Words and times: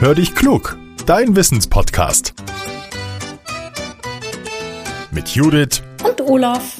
Hör 0.00 0.14
dich 0.14 0.34
klug, 0.34 0.78
dein 1.04 1.36
Wissenspodcast. 1.36 2.32
Mit 5.10 5.28
Judith 5.28 5.82
und 6.02 6.22
Olaf. 6.22 6.78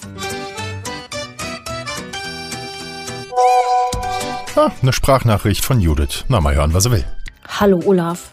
Ah, 4.56 4.70
eine 4.80 4.94
Sprachnachricht 4.94 5.62
von 5.62 5.82
Judith. 5.82 6.24
Na, 6.28 6.40
mal 6.40 6.54
hören, 6.54 6.72
was 6.72 6.86
er 6.86 6.92
will. 6.92 7.04
Hallo 7.46 7.82
Olaf. 7.84 8.32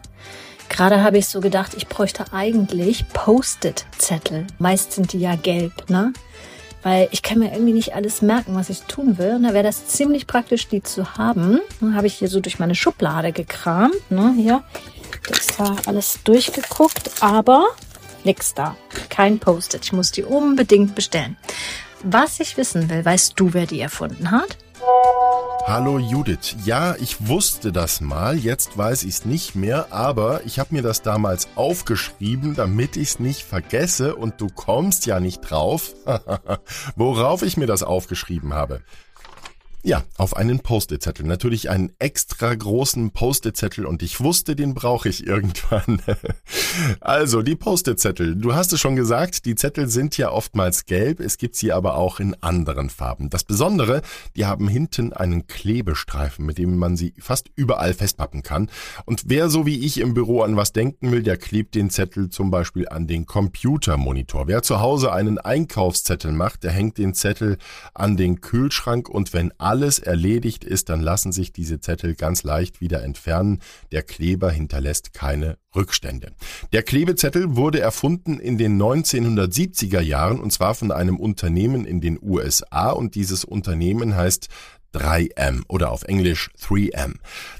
Gerade 0.69 1.03
habe 1.03 1.17
ich 1.17 1.27
so 1.27 1.41
gedacht, 1.41 1.73
ich 1.75 1.89
bräuchte 1.89 2.31
eigentlich 2.31 3.09
Post-it-Zettel. 3.09 4.47
Meist 4.57 4.93
sind 4.93 5.11
die 5.11 5.19
ja 5.19 5.35
gelb, 5.35 5.89
ne? 5.89 6.13
Weil 6.87 7.09
ich 7.11 7.21
kann 7.21 7.39
mir 7.39 7.51
irgendwie 7.51 7.73
nicht 7.73 7.95
alles 7.95 8.21
merken, 8.21 8.55
was 8.55 8.69
ich 8.69 8.83
tun 8.83 9.17
will. 9.17 9.35
Und 9.35 9.43
da 9.43 9.53
wäre 9.53 9.65
das 9.65 9.87
ziemlich 9.87 10.25
praktisch, 10.25 10.69
die 10.69 10.81
zu 10.81 11.17
haben. 11.17 11.59
Dann 11.81 11.95
habe 11.95 12.07
ich 12.07 12.13
hier 12.13 12.29
so 12.29 12.39
durch 12.39 12.59
meine 12.59 12.75
Schublade 12.75 13.33
gekramt, 13.33 14.09
ne? 14.09 14.33
Hier. 14.37 14.63
Ist 15.29 15.59
da 15.59 15.75
alles 15.85 16.19
durchgeguckt, 16.23 17.11
aber 17.19 17.67
nix 18.23 18.53
da. 18.53 18.77
Kein 19.09 19.37
Post-it. 19.37 19.83
Ich 19.83 19.91
muss 19.91 20.11
die 20.11 20.23
unbedingt 20.23 20.95
bestellen. 20.95 21.35
Was 22.03 22.39
ich 22.39 22.55
wissen 22.55 22.89
will, 22.89 23.03
weißt 23.03 23.33
du, 23.35 23.53
wer 23.53 23.65
die 23.65 23.81
erfunden 23.81 24.31
hat? 24.31 24.57
Hallo 25.67 25.99
Judith. 25.99 26.55
Ja, 26.63 26.95
ich 26.95 27.27
wusste 27.27 27.73
das 27.73 27.99
mal, 27.99 28.37
jetzt 28.37 28.77
weiß 28.77 29.03
ich 29.03 29.15
es 29.15 29.25
nicht 29.25 29.53
mehr, 29.53 29.91
aber 29.91 30.45
ich 30.45 30.59
habe 30.59 30.73
mir 30.73 30.81
das 30.81 31.01
damals 31.01 31.49
aufgeschrieben, 31.55 32.55
damit 32.55 32.95
ich 32.95 33.09
es 33.09 33.19
nicht 33.19 33.41
vergesse 33.41 34.15
und 34.15 34.39
du 34.39 34.47
kommst 34.47 35.05
ja 35.07 35.19
nicht 35.19 35.41
drauf, 35.41 35.93
worauf 36.95 37.41
ich 37.41 37.57
mir 37.57 37.67
das 37.67 37.83
aufgeschrieben 37.83 38.53
habe. 38.53 38.79
Ja, 39.83 40.05
auf 40.15 40.37
einen 40.37 40.61
Post-it-Zettel. 40.61 41.25
Natürlich 41.25 41.69
einen 41.69 41.91
extra 41.99 42.55
großen 42.55 43.11
Post-it-Zettel 43.11 43.85
und 43.85 44.01
ich 44.03 44.21
wusste, 44.21 44.55
den 44.55 44.73
brauche 44.73 45.09
ich 45.09 45.27
irgendwann. 45.27 46.01
also, 46.99 47.41
die 47.41 47.55
Post-it-Zettel. 47.55 48.35
Du 48.35 48.53
hast 48.53 48.73
es 48.73 48.79
schon 48.79 48.95
gesagt, 48.95 49.45
die 49.45 49.55
Zettel 49.55 49.87
sind 49.87 50.17
ja 50.17 50.31
oftmals 50.31 50.85
gelb, 50.85 51.19
es 51.19 51.37
gibt 51.37 51.55
sie 51.55 51.71
aber 51.71 51.95
auch 51.95 52.19
in 52.19 52.35
anderen 52.41 52.89
Farben. 52.89 53.29
Das 53.29 53.43
Besondere, 53.43 54.01
die 54.35 54.45
haben 54.45 54.67
hinten 54.67 55.13
einen 55.13 55.47
Klebestreifen, 55.47 56.45
mit 56.45 56.57
dem 56.57 56.77
man 56.77 56.97
sie 56.97 57.13
fast 57.17 57.49
überall 57.55 57.93
festpappen 57.93 58.43
kann. 58.43 58.69
Und 59.05 59.23
wer 59.27 59.49
so 59.49 59.65
wie 59.65 59.85
ich 59.85 59.99
im 59.99 60.13
Büro 60.13 60.41
an 60.41 60.57
was 60.57 60.73
denken 60.73 61.11
will, 61.11 61.23
der 61.23 61.37
klebt 61.37 61.75
den 61.75 61.89
Zettel 61.89 62.29
zum 62.29 62.51
Beispiel 62.51 62.87
an 62.89 63.07
den 63.07 63.25
Computermonitor. 63.25 64.47
Wer 64.47 64.63
zu 64.63 64.79
Hause 64.79 65.11
einen 65.11 65.37
Einkaufszettel 65.37 66.31
macht, 66.31 66.63
der 66.63 66.71
hängt 66.71 66.97
den 66.97 67.13
Zettel 67.13 67.57
an 67.93 68.17
den 68.17 68.41
Kühlschrank 68.41 69.09
und 69.09 69.33
wenn 69.33 69.51
alle 69.57 69.87
alles 69.87 69.99
erledigt 69.99 70.63
ist, 70.63 70.89
dann 70.89 71.01
lassen 71.01 71.31
sich 71.31 71.53
diese 71.53 71.79
Zettel 71.79 72.15
ganz 72.15 72.43
leicht 72.43 72.81
wieder 72.81 73.03
entfernen. 73.03 73.61
Der 73.91 74.01
Kleber 74.01 74.51
hinterlässt 74.51 75.13
keine 75.13 75.57
Rückstände. 75.75 76.31
Der 76.73 76.83
Klebezettel 76.83 77.55
wurde 77.55 77.79
erfunden 77.79 78.39
in 78.39 78.57
den 78.57 78.81
1970er 78.81 80.01
Jahren 80.01 80.39
und 80.39 80.51
zwar 80.51 80.75
von 80.75 80.91
einem 80.91 81.17
Unternehmen 81.17 81.85
in 81.85 82.01
den 82.01 82.19
USA 82.21 82.89
und 82.89 83.15
dieses 83.15 83.45
Unternehmen 83.45 84.15
heißt 84.15 84.49
3M 84.93 85.63
oder 85.67 85.91
auf 85.91 86.03
Englisch 86.03 86.49
3M. 86.59 87.15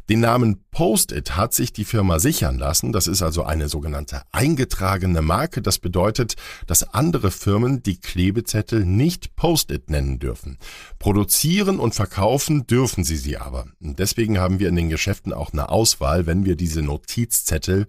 Den 0.10 0.22
Namen 0.22 0.64
Post-it 0.72 1.36
hat 1.36 1.54
sich 1.54 1.74
die 1.74 1.86
Firma 1.86 2.20
sichern 2.20 2.58
lassen. 2.58 2.92
Das 2.92 3.08
ist 3.08 3.22
also 3.22 3.44
eine 3.44 3.70
sogenannte 3.70 4.22
eingetragene 4.32 5.22
Marke. 5.22 5.62
Das 5.62 5.80
bedeutet, 5.80 6.36
dass 6.66 6.94
andere 6.94 7.32
Firmen 7.32 7.84
die 7.84 8.00
Klebezettel 8.00 8.86
nicht 8.86 9.36
Post-it 9.36 9.90
nennen 9.90 10.20
dürfen. 10.20 10.58
Produzieren 11.00 11.80
und 11.80 11.96
verkaufen 11.96 12.66
dürfen 12.68 13.04
sie 13.04 13.18
sie 13.18 13.38
aber. 13.38 13.66
Deswegen 13.80 14.40
haben 14.40 14.60
wir 14.60 14.70
in 14.70 14.76
den 14.76 14.90
Geschäften 14.90 15.34
auch 15.34 15.52
eine 15.52 15.70
Auswahl, 15.70 16.26
wenn 16.26 16.46
wir 16.46 16.56
diese 16.56 16.82
Notizzettel 16.82 17.88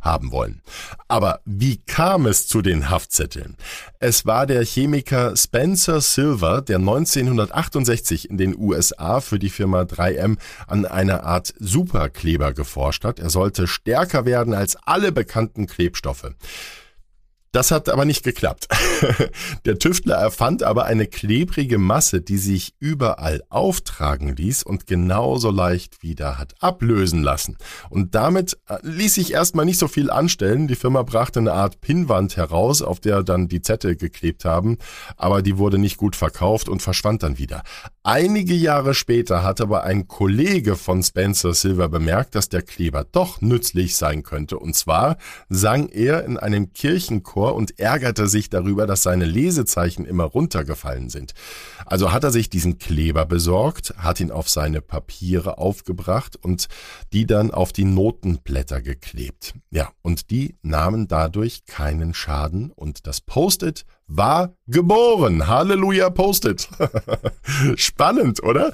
haben 0.00 0.32
wollen. 0.32 0.62
Aber 1.08 1.40
wie 1.44 1.78
kam 1.78 2.26
es 2.26 2.46
zu 2.46 2.62
den 2.62 2.90
Haftzetteln? 2.90 3.56
Es 3.98 4.26
war 4.26 4.46
der 4.46 4.64
Chemiker 4.64 5.36
Spencer 5.36 6.00
Silver, 6.00 6.62
der 6.62 6.78
1968 6.78 8.30
in 8.30 8.38
den 8.38 8.56
USA 8.56 9.20
für 9.20 9.38
die 9.38 9.50
Firma 9.50 9.82
3M 9.82 10.38
an 10.66 10.86
einer 10.86 11.24
Art 11.24 11.54
Superkleber 11.58 12.52
geforscht 12.52 13.04
hat. 13.04 13.18
Er 13.18 13.30
sollte 13.30 13.66
stärker 13.66 14.24
werden 14.24 14.54
als 14.54 14.76
alle 14.76 15.12
bekannten 15.12 15.66
Klebstoffe. 15.66 16.32
Das 17.52 17.70
hat 17.70 17.88
aber 17.88 18.04
nicht 18.04 18.24
geklappt. 18.24 18.68
Der 19.64 19.78
Tüftler 19.78 20.16
erfand 20.16 20.62
aber 20.62 20.84
eine 20.84 21.06
klebrige 21.06 21.78
Masse, 21.78 22.20
die 22.20 22.38
sich 22.38 22.74
überall 22.78 23.42
auftragen 23.48 24.36
ließ 24.36 24.62
und 24.64 24.86
genauso 24.86 25.50
leicht 25.50 26.02
wieder 26.02 26.38
hat 26.38 26.54
ablösen 26.60 27.22
lassen. 27.22 27.56
Und 27.88 28.14
damit 28.14 28.58
äh, 28.68 28.76
ließ 28.82 29.14
sich 29.14 29.32
erstmal 29.32 29.64
nicht 29.64 29.78
so 29.78 29.88
viel 29.88 30.10
anstellen. 30.10 30.68
Die 30.68 30.74
Firma 30.74 31.02
brachte 31.02 31.40
eine 31.40 31.52
Art 31.52 31.80
Pinnwand 31.80 32.36
heraus, 32.36 32.82
auf 32.82 33.00
der 33.00 33.22
dann 33.22 33.48
die 33.48 33.62
Zettel 33.62 33.96
geklebt 33.96 34.44
haben, 34.44 34.78
aber 35.16 35.42
die 35.42 35.58
wurde 35.58 35.78
nicht 35.78 35.96
gut 35.96 36.16
verkauft 36.16 36.68
und 36.68 36.82
verschwand 36.82 37.22
dann 37.22 37.38
wieder. 37.38 37.62
Einige 38.02 38.54
Jahre 38.54 38.94
später 38.94 39.42
hat 39.42 39.60
aber 39.60 39.84
ein 39.84 40.08
Kollege 40.08 40.76
von 40.76 41.02
Spencer 41.02 41.54
Silver 41.54 41.88
bemerkt, 41.88 42.34
dass 42.34 42.48
der 42.48 42.62
Kleber 42.62 43.04
doch 43.04 43.40
nützlich 43.40 43.96
sein 43.96 44.22
könnte. 44.22 44.58
Und 44.58 44.74
zwar 44.74 45.18
sang 45.48 45.88
er 45.88 46.24
in 46.24 46.36
einem 46.36 46.72
Kirchenchor 46.72 47.28
Chor 47.28 47.54
und 47.54 47.78
ärgerte 47.78 48.26
sich 48.26 48.48
darüber, 48.48 48.86
dass 48.88 49.02
seine 49.02 49.24
Lesezeichen 49.24 50.04
immer 50.04 50.24
runtergefallen 50.24 51.10
sind. 51.10 51.34
Also 51.86 52.12
hat 52.12 52.24
er 52.24 52.30
sich 52.30 52.50
diesen 52.50 52.78
Kleber 52.78 53.26
besorgt, 53.26 53.94
hat 53.98 54.20
ihn 54.20 54.30
auf 54.30 54.48
seine 54.48 54.80
Papiere 54.80 55.58
aufgebracht 55.58 56.36
und 56.36 56.68
die 57.12 57.26
dann 57.26 57.50
auf 57.50 57.72
die 57.72 57.84
Notenblätter 57.84 58.82
geklebt. 58.82 59.54
Ja, 59.70 59.90
und 60.02 60.30
die 60.30 60.56
nahmen 60.62 61.08
dadurch 61.08 61.66
keinen 61.66 62.14
Schaden 62.14 62.72
und 62.72 63.06
das 63.06 63.20
Post-it 63.20 63.84
war 64.08 64.54
geboren. 64.66 65.46
Halleluja, 65.46 66.10
Post-it. 66.10 66.68
Spannend, 67.76 68.42
oder? 68.42 68.72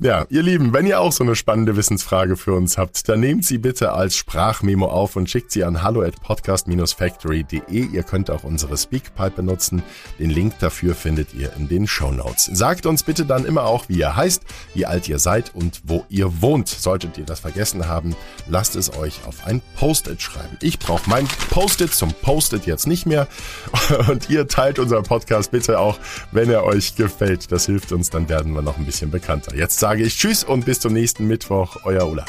Ja, 0.00 0.26
ihr 0.30 0.44
Lieben, 0.44 0.72
wenn 0.72 0.86
ihr 0.86 1.00
auch 1.00 1.10
so 1.10 1.24
eine 1.24 1.34
spannende 1.34 1.74
Wissensfrage 1.74 2.36
für 2.36 2.52
uns 2.52 2.78
habt, 2.78 3.08
dann 3.08 3.18
nehmt 3.18 3.44
sie 3.44 3.58
bitte 3.58 3.90
als 3.90 4.14
Sprachmemo 4.14 4.86
auf 4.86 5.16
und 5.16 5.28
schickt 5.28 5.50
sie 5.50 5.64
an 5.64 5.82
hallo 5.82 6.02
at 6.02 6.22
podcast-factory.de. 6.22 7.86
Ihr 7.86 8.02
könnt 8.04 8.30
auch 8.30 8.44
unsere 8.44 8.76
Speakpipe 8.76 9.32
benutzen. 9.34 9.82
Den 10.20 10.30
Link 10.30 10.56
dafür 10.60 10.94
findet 10.94 11.34
ihr 11.34 11.52
in 11.54 11.66
den 11.66 11.88
Show 11.88 12.12
Notes. 12.12 12.44
Sagt 12.44 12.86
uns 12.86 13.02
bitte 13.02 13.26
dann 13.26 13.44
immer 13.44 13.64
auch, 13.64 13.88
wie 13.88 13.98
ihr 13.98 14.14
heißt, 14.14 14.44
wie 14.72 14.86
alt 14.86 15.08
ihr 15.08 15.18
seid 15.18 15.52
und 15.56 15.80
wo 15.82 16.04
ihr 16.08 16.42
wohnt. 16.42 16.68
Solltet 16.68 17.18
ihr 17.18 17.24
das 17.24 17.40
vergessen 17.40 17.88
haben, 17.88 18.14
lasst 18.48 18.76
es 18.76 18.96
euch 18.96 19.26
auf 19.26 19.46
ein 19.46 19.60
Post-it 19.74 20.22
schreiben. 20.22 20.58
Ich 20.62 20.78
brauche 20.78 21.10
mein 21.10 21.26
Post-it 21.50 21.92
zum 21.92 22.12
Post-it 22.12 22.66
jetzt 22.66 22.86
nicht 22.86 23.04
mehr. 23.04 23.26
Und 24.08 24.30
ihr 24.30 24.46
teilt 24.46 24.78
unseren 24.78 25.02
Podcast 25.02 25.50
bitte 25.50 25.80
auch, 25.80 25.98
wenn 26.30 26.50
er 26.50 26.62
euch 26.62 26.94
gefällt. 26.94 27.50
Das 27.50 27.66
hilft 27.66 27.90
uns, 27.90 28.10
dann 28.10 28.28
werden 28.28 28.52
wir 28.52 28.62
noch 28.62 28.78
ein 28.78 28.86
bisschen 28.86 29.10
bekannter. 29.10 29.56
Jetzt 29.56 29.80
sage 29.88 30.02
ich 30.02 30.18
Tschüss 30.18 30.44
und 30.44 30.66
bis 30.66 30.80
zum 30.80 30.92
nächsten 30.92 31.26
Mittwoch. 31.26 31.78
Euer 31.84 32.06
Ola. 32.06 32.26